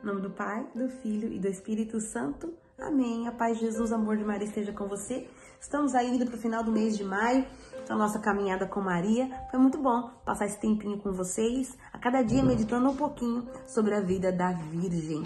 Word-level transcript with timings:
Em 0.00 0.06
nome 0.06 0.20
do 0.20 0.30
Pai, 0.30 0.64
do 0.76 0.88
Filho 0.88 1.32
e 1.32 1.40
do 1.40 1.48
Espírito 1.48 2.00
Santo. 2.00 2.54
Amém. 2.78 3.26
A 3.26 3.32
paz 3.32 3.58
de 3.58 3.64
Jesus, 3.64 3.92
amor 3.92 4.16
de 4.16 4.24
Maria 4.24 4.46
esteja 4.46 4.72
com 4.72 4.86
você. 4.86 5.28
Estamos 5.60 5.92
aí 5.92 6.08
indo 6.08 6.24
para 6.24 6.36
o 6.36 6.38
final 6.38 6.62
do 6.62 6.70
mês 6.70 6.96
de 6.96 7.02
maio, 7.02 7.44
então 7.82 7.98
nossa 7.98 8.20
caminhada 8.20 8.64
com 8.64 8.80
Maria. 8.80 9.28
Foi 9.50 9.58
muito 9.58 9.76
bom 9.76 10.08
passar 10.24 10.46
esse 10.46 10.60
tempinho 10.60 10.98
com 10.98 11.10
vocês, 11.12 11.76
a 11.92 11.98
cada 11.98 12.22
dia 12.22 12.44
meditando 12.44 12.88
um 12.88 12.94
pouquinho 12.94 13.44
sobre 13.66 13.92
a 13.92 14.00
vida 14.00 14.30
da 14.30 14.52
Virgem. 14.52 15.24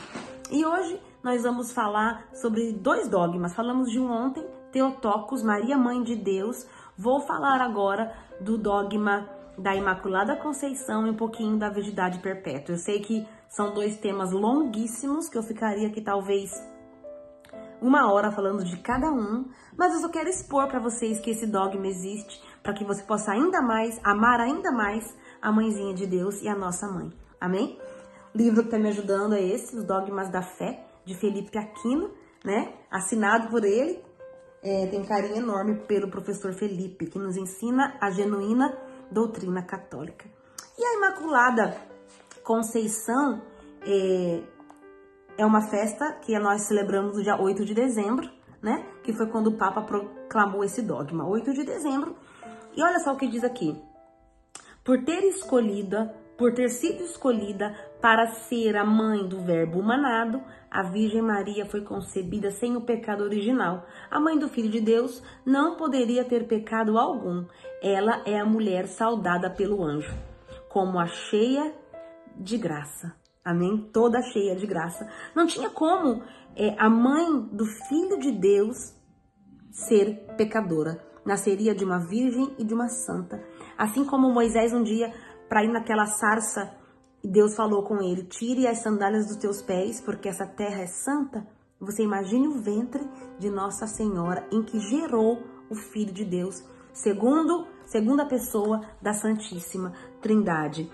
E 0.50 0.64
hoje 0.64 0.98
nós 1.22 1.43
vamos 1.43 1.70
falar 1.70 2.26
sobre 2.32 2.72
dois 2.72 3.08
dogmas. 3.08 3.54
Falamos 3.54 3.90
de 3.90 4.00
um 4.00 4.11
ontem, 4.11 4.46
Teotocos, 4.72 5.43
Maria 5.43 5.76
Mãe 5.76 6.02
de 6.02 6.16
Deus. 6.16 6.66
Vou 6.96 7.20
falar 7.20 7.61
agora 7.61 8.16
do 8.40 8.57
dogma 8.57 9.29
da 9.56 9.74
Imaculada 9.74 10.36
Conceição 10.36 11.06
e 11.06 11.10
um 11.10 11.16
pouquinho 11.16 11.58
da 11.58 11.68
Virgindade 11.68 12.18
Perpétua. 12.20 12.74
Eu 12.74 12.79
sei 12.79 13.00
que 13.00 13.26
são 13.48 13.72
dois 13.74 13.96
temas 13.98 14.32
longuíssimos 14.32 15.29
que 15.29 15.36
eu 15.36 15.43
ficaria 15.43 15.88
aqui 15.88 16.00
talvez 16.00 16.50
uma 17.80 18.12
hora 18.12 18.30
falando 18.30 18.64
de 18.64 18.76
cada 18.79 19.10
um, 19.10 19.44
mas 19.76 19.93
eu 19.93 20.00
só 20.00 20.08
quero 20.08 20.29
expor 20.29 20.68
para 20.68 20.79
vocês 20.79 21.18
que 21.18 21.30
esse 21.30 21.46
dogma 21.46 21.86
existe 21.88 22.40
para 22.62 22.72
que 22.72 22.84
você 22.84 23.02
possa 23.02 23.32
ainda 23.32 23.60
mais 23.60 24.00
amar 24.04 24.40
ainda 24.40 24.70
mais 24.70 25.14
a 25.40 25.50
mãezinha 25.50 25.93
de 25.93 26.07
Deus 26.07 26.40
e 26.43 26.48
a 26.48 26.54
nossa 26.54 26.86
mãe. 26.86 27.12
Amém? 27.40 27.79
O 28.32 28.38
livro 28.38 28.60
que 28.60 28.68
está 28.68 28.79
me 28.79 28.88
ajudando 28.88 29.34
é 29.34 29.43
esse, 29.43 29.76
Os 29.76 29.84
Dogmas 29.84 30.30
da 30.30 30.40
Fé, 30.40 30.86
de 31.04 31.14
Felipe 31.14 31.58
Aquino, 31.58 32.12
né? 32.44 32.72
Assinado 32.91 33.48
por 33.48 33.64
ele. 33.64 34.00
É, 34.62 34.86
tem 34.86 35.05
carinho 35.05 35.36
enorme 35.38 35.74
pelo 35.88 36.08
professor 36.08 36.55
Felipe, 36.55 37.06
que 37.06 37.19
nos 37.19 37.36
ensina 37.36 37.96
a 38.00 38.10
genuína 38.10 38.72
doutrina 39.12 39.62
católica. 39.62 40.28
E 40.78 40.84
a 40.84 40.94
Imaculada 40.97 41.77
Conceição 42.42 43.41
é, 43.83 44.42
é 45.38 45.46
uma 45.46 45.68
festa 45.68 46.12
que 46.14 46.36
nós 46.38 46.62
celebramos 46.62 47.16
no 47.16 47.22
dia 47.22 47.40
8 47.40 47.64
de 47.64 47.74
dezembro, 47.74 48.28
né? 48.60 48.84
Que 49.05 49.12
foi 49.12 49.27
quando 49.28 49.48
o 49.48 49.56
Papa 49.56 49.83
proclamou 49.83 50.64
esse 50.64 50.83
dogma, 50.83 51.27
8 51.27 51.52
de 51.52 51.64
dezembro. 51.64 52.16
E 52.77 52.83
olha 52.83 52.98
só 52.98 53.12
o 53.12 53.16
que 53.16 53.28
diz 53.28 53.44
aqui. 53.44 53.80
Por 54.83 55.05
ter 55.05 55.22
escolhida, 55.24 56.14
por 56.42 56.52
ter 56.52 56.70
sido 56.70 57.04
escolhida 57.04 57.72
para 58.00 58.26
ser 58.26 58.76
a 58.76 58.84
mãe 58.84 59.28
do 59.28 59.38
Verbo 59.42 59.78
humanado, 59.78 60.42
a 60.68 60.82
Virgem 60.82 61.22
Maria 61.22 61.64
foi 61.64 61.82
concebida 61.82 62.50
sem 62.50 62.76
o 62.76 62.80
pecado 62.80 63.22
original. 63.22 63.86
A 64.10 64.18
mãe 64.18 64.36
do 64.36 64.48
Filho 64.48 64.68
de 64.68 64.80
Deus 64.80 65.22
não 65.46 65.76
poderia 65.76 66.24
ter 66.24 66.48
pecado 66.48 66.98
algum. 66.98 67.44
Ela 67.80 68.24
é 68.26 68.40
a 68.40 68.44
mulher 68.44 68.88
saudada 68.88 69.48
pelo 69.48 69.84
anjo, 69.84 70.12
como 70.68 70.98
a 70.98 71.06
cheia 71.06 71.72
de 72.36 72.58
graça. 72.58 73.14
Amém? 73.44 73.88
Toda 73.92 74.20
cheia 74.20 74.56
de 74.56 74.66
graça. 74.66 75.08
Não 75.36 75.46
tinha 75.46 75.70
como 75.70 76.24
é, 76.56 76.74
a 76.77 76.90
mãe 76.90 77.40
do 77.52 77.66
Filho 77.66 78.18
de 78.18 78.32
Deus 78.32 78.96
ser 79.70 80.27
pecadora. 80.36 81.00
Nasceria 81.24 81.72
de 81.72 81.84
uma 81.84 82.00
virgem 82.00 82.52
e 82.58 82.64
de 82.64 82.74
uma 82.74 82.88
santa. 82.88 83.40
Assim 83.78 84.04
como 84.04 84.28
Moisés 84.28 84.72
um 84.72 84.82
dia, 84.82 85.12
para 85.53 85.64
ir 85.64 85.69
naquela 85.69 86.06
sarça, 86.06 86.75
Deus 87.22 87.55
falou 87.55 87.83
com 87.83 88.00
ele: 88.00 88.22
tire 88.22 88.67
as 88.67 88.78
sandálias 88.78 89.27
dos 89.27 89.36
teus 89.36 89.61
pés, 89.61 90.00
porque 90.00 90.27
essa 90.27 90.47
terra 90.47 90.81
é 90.81 90.86
santa. 90.86 91.47
Você 91.78 92.03
imagine 92.03 92.48
o 92.48 92.58
ventre 92.58 93.06
de 93.39 93.50
Nossa 93.50 93.86
Senhora 93.86 94.48
em 94.50 94.62
que 94.62 94.80
gerou 94.80 95.42
o 95.69 95.75
Filho 95.75 96.11
de 96.11 96.25
Deus, 96.25 96.64
segundo 96.95 97.67
segunda 97.84 98.25
pessoa 98.25 98.80
da 99.03 99.12
Santíssima 99.12 99.92
Trindade. 100.23 100.91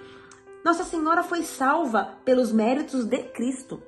Nossa 0.64 0.82
Senhora 0.82 1.22
foi 1.22 1.44
salva 1.44 2.16
pelos 2.24 2.50
méritos 2.50 3.04
de 3.04 3.22
Cristo, 3.28 3.80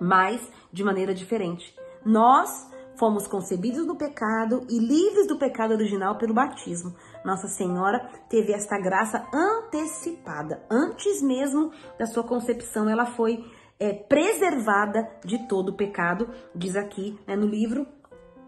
mas 0.00 0.40
de 0.72 0.84
maneira 0.84 1.12
diferente. 1.12 1.74
Nós 2.04 2.70
fomos 2.96 3.26
concebidos 3.26 3.86
do 3.86 3.96
pecado 3.96 4.66
e 4.68 4.78
livres 4.78 5.26
do 5.26 5.38
pecado 5.38 5.72
original 5.72 6.16
pelo 6.16 6.34
batismo. 6.34 6.94
Nossa 7.24 7.48
Senhora 7.48 8.08
teve 8.28 8.52
esta 8.52 8.78
graça 8.78 9.26
antecipada. 9.32 10.64
Antes 10.70 11.22
mesmo 11.22 11.70
da 11.98 12.06
sua 12.06 12.22
concepção, 12.22 12.88
ela 12.88 13.06
foi 13.06 13.44
é, 13.78 13.92
preservada 13.92 15.08
de 15.24 15.46
todo 15.48 15.70
o 15.70 15.76
pecado, 15.76 16.28
diz 16.54 16.76
aqui 16.76 17.18
né, 17.26 17.36
no 17.36 17.46
livro, 17.46 17.86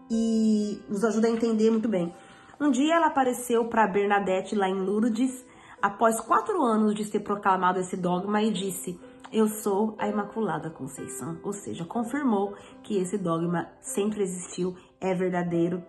e 0.09 0.81
nos 0.87 1.03
ajuda 1.03 1.27
a 1.27 1.31
entender 1.31 1.69
muito 1.69 1.89
bem. 1.89 2.13
Um 2.59 2.71
dia 2.71 2.95
ela 2.95 3.07
apareceu 3.07 3.65
para 3.65 3.87
Bernadette 3.87 4.55
lá 4.55 4.67
em 4.67 4.73
Lourdes 4.73 5.45
após 5.81 6.19
quatro 6.21 6.61
anos 6.63 6.95
de 6.95 7.05
ser 7.05 7.19
proclamado 7.19 7.79
esse 7.79 7.95
dogma 7.95 8.41
e 8.41 8.51
disse: 8.51 8.99
Eu 9.31 9.47
sou 9.47 9.95
a 9.97 10.07
Imaculada 10.07 10.69
Conceição. 10.69 11.37
Ou 11.43 11.51
seja, 11.51 11.83
confirmou 11.83 12.55
que 12.81 12.97
esse 12.97 13.17
dogma 13.17 13.67
sempre 13.81 14.21
existiu, 14.21 14.75
é 15.01 15.13
verdadeiro 15.13 15.83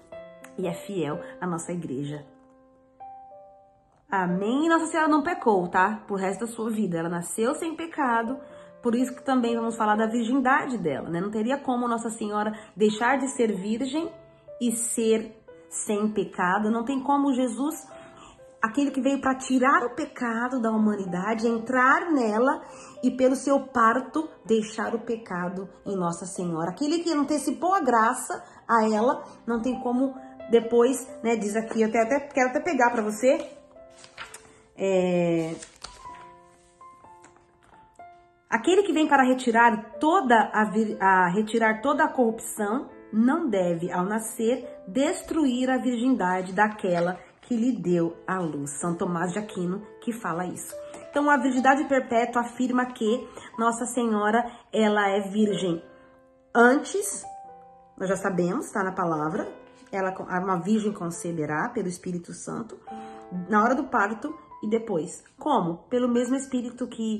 e 0.58 0.66
é 0.66 0.72
fiel 0.72 1.20
à 1.40 1.46
nossa 1.46 1.72
igreja. 1.72 2.26
Amém? 4.10 4.68
Nossa 4.68 4.86
Senhora 4.86 5.08
não 5.08 5.22
pecou, 5.22 5.68
tá? 5.68 6.02
Por 6.08 6.18
resto 6.18 6.40
da 6.40 6.46
sua 6.46 6.70
vida. 6.70 6.98
Ela 6.98 7.08
nasceu 7.08 7.54
sem 7.54 7.76
pecado. 7.76 8.38
Por 8.82 8.94
isso 8.94 9.14
que 9.14 9.22
também 9.22 9.54
vamos 9.54 9.76
falar 9.76 9.96
da 9.96 10.06
virgindade 10.06 10.78
dela, 10.78 11.08
né? 11.08 11.20
Não 11.20 11.30
teria 11.30 11.58
como 11.58 11.86
Nossa 11.86 12.10
Senhora 12.10 12.52
deixar 12.76 13.18
de 13.18 13.28
ser 13.28 13.52
virgem 13.52 14.10
e 14.60 14.72
ser 14.72 15.36
sem 15.68 16.08
pecado. 16.08 16.70
Não 16.70 16.84
tem 16.84 17.00
como 17.00 17.34
Jesus 17.34 17.86
aquele 18.62 18.90
que 18.90 19.00
veio 19.00 19.20
para 19.20 19.34
tirar 19.34 19.84
o 19.84 19.94
pecado 19.94 20.60
da 20.60 20.70
humanidade, 20.70 21.46
entrar 21.46 22.10
nela 22.12 22.62
e 23.02 23.10
pelo 23.10 23.36
seu 23.36 23.60
parto 23.60 24.28
deixar 24.44 24.94
o 24.94 25.00
pecado 25.00 25.68
em 25.86 25.96
Nossa 25.96 26.26
Senhora. 26.26 26.70
Aquele 26.70 26.98
que 26.98 27.12
antecipou 27.12 27.74
a 27.74 27.80
graça 27.80 28.42
a 28.66 28.84
ela, 28.84 29.24
não 29.46 29.62
tem 29.62 29.80
como 29.80 30.14
depois, 30.50 31.06
né, 31.22 31.36
diz 31.36 31.54
aqui, 31.56 31.82
eu 31.82 31.88
até, 31.88 32.02
até 32.02 32.20
quero 32.20 32.50
até 32.50 32.60
pegar 32.60 32.90
para 32.90 33.02
você. 33.02 33.38
É... 34.76 35.54
Aquele 38.50 38.82
que 38.82 38.92
vem 38.92 39.06
para 39.06 39.24
retirar 39.24 39.98
toda 40.00 40.34
a, 40.34 40.70
a 41.00 41.28
retirar 41.28 41.82
toda 41.82 42.04
a 42.04 42.08
corrupção 42.08 42.88
não 43.12 43.48
deve, 43.48 43.90
ao 43.92 44.04
nascer, 44.04 44.66
destruir 44.86 45.70
a 45.70 45.78
virgindade 45.78 46.52
daquela 46.52 47.18
que 47.48 47.56
lhe 47.56 47.72
deu 47.72 48.14
a 48.26 48.38
luz. 48.38 48.78
São 48.78 48.94
Tomás 48.94 49.32
de 49.32 49.38
Aquino 49.38 49.80
que 50.02 50.12
fala 50.12 50.44
isso. 50.44 50.76
Então, 51.10 51.30
a 51.30 51.38
virgindade 51.38 51.82
perpétua 51.88 52.42
afirma 52.42 52.84
que 52.84 53.26
Nossa 53.58 53.86
Senhora, 53.86 54.44
ela 54.70 55.08
é 55.08 55.20
virgem 55.30 55.82
antes, 56.54 57.24
nós 57.96 58.10
já 58.10 58.16
sabemos, 58.16 58.66
está 58.66 58.84
na 58.84 58.92
palavra, 58.92 59.48
ela 59.90 60.14
uma 60.38 60.60
virgem 60.60 60.92
conceberá 60.92 61.70
pelo 61.70 61.88
Espírito 61.88 62.34
Santo, 62.34 62.78
na 63.48 63.64
hora 63.64 63.74
do 63.74 63.84
parto 63.84 64.36
e 64.62 64.68
depois. 64.68 65.24
Como? 65.38 65.78
Pelo 65.88 66.06
mesmo 66.06 66.36
Espírito 66.36 66.86
que 66.86 67.18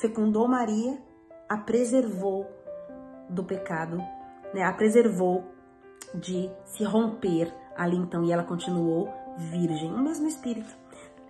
fecundou 0.00 0.48
Maria, 0.48 0.98
a 1.46 1.58
preservou 1.58 2.46
do 3.28 3.44
pecado, 3.44 3.98
né? 4.54 4.62
A 4.62 4.72
preservou 4.72 5.44
de 6.14 6.50
se 6.64 6.84
romper 6.84 7.52
ali 7.76 7.96
então 7.96 8.24
e 8.24 8.32
ela 8.32 8.42
continuou 8.42 9.12
virgem, 9.36 9.92
o 9.92 9.98
mesmo 9.98 10.26
espírito. 10.26 10.74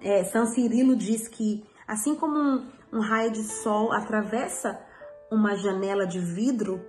É, 0.00 0.24
São 0.24 0.46
Cirilo 0.46 0.96
diz 0.96 1.28
que 1.28 1.64
assim 1.86 2.14
como 2.14 2.38
um, 2.38 2.66
um 2.92 3.00
raio 3.00 3.30
de 3.30 3.42
sol 3.42 3.92
atravessa 3.92 4.80
uma 5.30 5.56
janela 5.56 6.06
de 6.06 6.18
vidro 6.18 6.80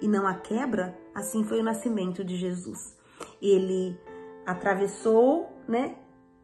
e 0.00 0.08
não 0.08 0.26
a 0.26 0.34
quebra, 0.34 0.94
assim 1.14 1.44
foi 1.44 1.60
o 1.60 1.64
nascimento 1.64 2.22
de 2.22 2.36
Jesus. 2.36 2.96
Ele 3.40 3.98
atravessou, 4.44 5.50
né, 5.66 5.96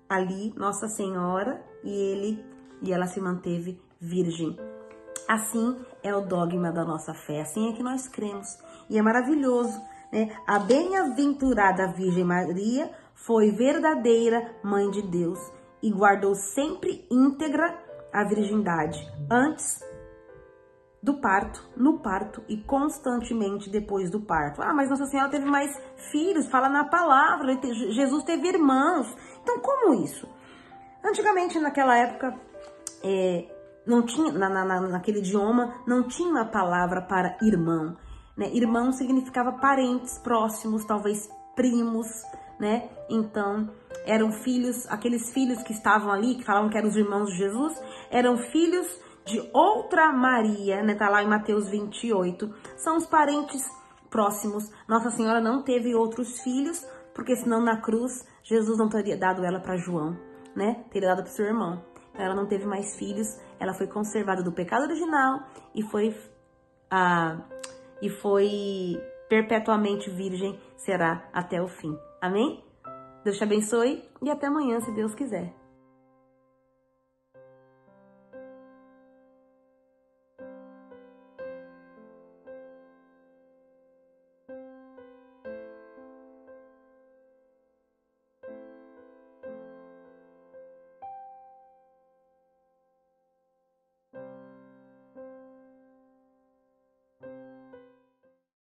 ali 0.09 0.55
Nossa 0.57 0.89
Senhora 0.89 1.63
e 1.85 1.91
ele 1.91 2.45
e 2.81 2.93
ela 2.93 3.07
se 3.07 3.21
manteve 3.21 3.81
virgem. 4.01 4.57
Assim 5.29 5.77
é 6.03 6.15
o 6.15 6.23
dogma 6.23 6.73
da 6.73 6.85
nossa 6.85 7.15
fé, 7.15 7.43
assim 7.43 7.71
é 7.71 7.73
que 7.77 7.83
nós 7.83 8.09
cremos. 8.09 8.59
E 8.91 8.99
é 8.99 9.03
maravilhoso 9.03 9.81
né? 10.13 10.29
A 10.47 10.59
bem-aventurada 10.59 11.93
Virgem 11.93 12.25
Maria 12.25 12.91
foi 13.15 13.51
verdadeira 13.51 14.55
mãe 14.63 14.91
de 14.91 15.03
Deus 15.03 15.39
e 15.83 15.91
guardou 15.91 16.35
sempre 16.35 17.07
íntegra 17.11 17.77
a 18.13 18.23
virgindade 18.25 19.01
antes 19.31 19.81
do 21.03 21.15
parto, 21.15 21.69
no 21.77 21.99
parto 21.99 22.45
e 22.49 22.59
constantemente 22.59 23.69
depois 23.69 24.09
do 24.09 24.21
parto. 24.21 24.63
Ah, 24.63 24.73
mas 24.73 24.89
Nossa 24.89 25.07
Senhora 25.07 25.31
teve 25.31 25.45
mais 25.45 25.71
filhos, 26.13 26.49
fala 26.49 26.69
na 26.69 26.85
palavra, 26.85 27.59
Jesus 27.63 28.23
teve 28.23 28.47
irmãos. 28.47 29.13
Então, 29.43 29.59
como 29.59 29.95
isso? 30.05 30.29
Antigamente, 31.05 31.59
naquela 31.59 31.97
época, 31.97 32.39
é, 33.03 33.49
não 33.85 34.03
tinha, 34.03 34.33
na, 34.33 34.49
na, 34.49 34.81
naquele 34.83 35.19
idioma, 35.19 35.75
não 35.85 36.07
tinha 36.07 36.31
uma 36.31 36.45
palavra 36.45 37.03
para 37.03 37.37
irmão. 37.43 37.97
Né? 38.37 38.51
Irmão 38.55 38.93
significava 38.93 39.53
parentes 39.53 40.19
próximos, 40.19 40.85
talvez 40.85 41.29
primos, 41.55 42.07
né? 42.59 42.89
Então, 43.11 43.69
eram 44.07 44.33
filhos, 44.33 44.87
aqueles 44.89 45.33
filhos 45.33 45.63
que 45.63 45.73
estavam 45.73 46.11
ali, 46.11 46.37
que 46.37 46.45
falavam 46.45 46.71
que 46.71 46.79
eram 46.79 46.89
os 46.89 46.97
irmãos 46.97 47.31
de 47.31 47.37
Jesus, 47.37 47.83
eram 48.11 48.37
filhos 48.39 48.87
de 49.25 49.49
outra 49.53 50.13
Maria, 50.13 50.83
né? 50.83 50.95
Tá 50.95 51.09
lá 51.09 51.23
em 51.23 51.29
Mateus 51.29 51.69
28. 51.69 52.53
São 52.77 52.97
os 52.97 53.07
parentes 53.07 53.63
próximos. 54.11 54.71
Nossa 54.89 55.11
Senhora 55.11 55.41
não 55.41 55.63
teve 55.63 55.95
outros 55.95 56.41
filhos, 56.41 56.87
porque 57.15 57.37
senão 57.37 57.61
na 57.61 57.81
cruz 57.81 58.27
Jesus 58.43 58.79
não 58.79 58.89
teria 58.89 59.17
dado 59.17 59.45
ela 59.45 59.61
para 59.61 59.77
João, 59.77 60.17
né? 60.55 60.85
Teria 60.91 61.09
dado 61.09 61.23
para 61.23 61.33
seu 61.33 61.47
irmão. 61.47 61.83
Então, 62.13 62.25
ela 62.25 62.35
não 62.35 62.47
teve 62.47 62.67
mais 62.67 62.97
filhos, 62.97 63.39
ela 63.59 63.73
foi 63.73 63.87
conservada 63.87 64.43
do 64.43 64.53
pecado 64.53 64.83
original 64.83 65.41
e 65.75 65.83
foi 65.83 66.15
a 66.91 67.39
e 68.03 68.11
foi 68.11 69.01
perpetuamente 69.29 70.11
virgem 70.11 70.59
será 70.77 71.27
até 71.33 71.63
o 71.63 71.69
fim. 71.69 71.97
Amém? 72.21 72.63
Deus 73.25 73.39
te 73.39 73.45
abençoe 73.45 74.03
e 74.21 74.29
até 74.29 74.49
amanhã, 74.49 74.81
se 74.81 74.93
Deus 74.93 75.15
quiser. 75.15 75.62